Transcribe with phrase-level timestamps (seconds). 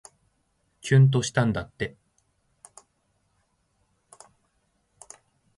[0.81, 1.95] きゅんとしたんだって